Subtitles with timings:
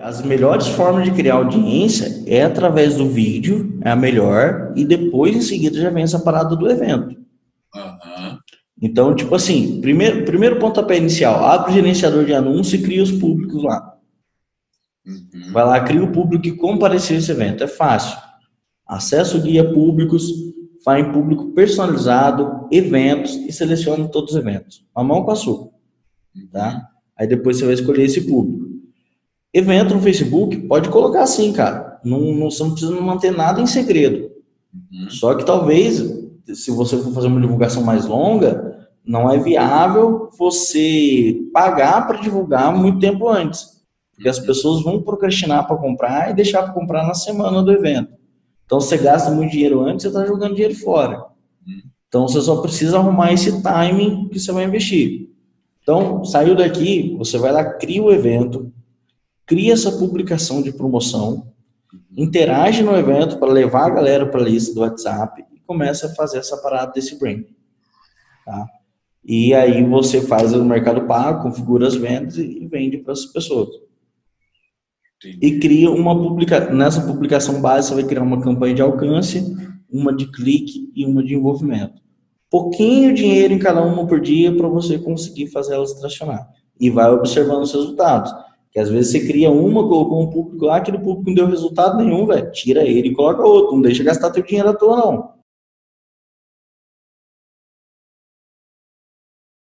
[0.00, 5.34] As melhores formas de criar audiência é através do vídeo, é a melhor, e depois
[5.34, 7.16] em seguida já vem essa parada do evento.
[7.74, 8.38] Uhum.
[8.80, 13.10] Então, tipo assim, primeiro, primeiro pontapé inicial, abre o gerenciador de anúncio e cria os
[13.10, 13.96] públicos lá.
[15.04, 15.52] Uhum.
[15.52, 17.64] Vai lá, cria o público que compareceu esse evento.
[17.64, 18.16] É fácil.
[18.86, 20.30] Acesso guia públicos,
[20.84, 24.86] faz em público personalizado, eventos e seleciona todos os eventos.
[24.94, 25.70] A mão com açúcar.
[26.52, 26.88] Tá?
[27.18, 28.67] Aí depois você vai escolher esse público.
[29.52, 32.00] Evento no Facebook, pode colocar assim, cara.
[32.04, 34.30] Não, não, você não precisa manter nada em segredo.
[34.74, 35.10] Uhum.
[35.10, 35.98] Só que talvez,
[36.52, 42.76] se você for fazer uma divulgação mais longa, não é viável você pagar para divulgar
[42.76, 43.78] muito tempo antes.
[44.14, 44.46] Porque as uhum.
[44.46, 48.12] pessoas vão procrastinar para comprar e deixar para comprar na semana do evento.
[48.66, 51.24] Então, você gasta muito dinheiro antes, você está jogando dinheiro fora.
[51.66, 51.80] Uhum.
[52.06, 55.30] Então, você só precisa arrumar esse timing que você vai investir.
[55.82, 58.70] Então, saiu daqui, você vai lá, cria o evento,
[59.48, 61.50] cria essa publicação de promoção,
[62.16, 66.14] interage no evento para levar a galera para a lista do WhatsApp e começa a
[66.14, 67.44] fazer essa parada desse brand.
[68.44, 68.66] Tá?
[69.24, 73.70] E aí você faz o mercado pago, configura as vendas e vende para as pessoas.
[75.24, 76.74] E cria uma publicação.
[76.74, 79.56] Nessa publicação base, você vai criar uma campanha de alcance,
[79.90, 82.00] uma de clique e uma de envolvimento.
[82.50, 86.48] Pouquinho dinheiro em cada uma por dia para você conseguir fazer elas tracionar.
[86.78, 88.32] E vai observando os resultados.
[88.70, 91.96] Que às vezes você cria uma, colocou um público lá, aquele público não deu resultado
[91.96, 92.50] nenhum, velho.
[92.52, 93.74] Tira ele e coloca outro.
[93.74, 95.37] Não deixa gastar teu dinheiro à toa, não.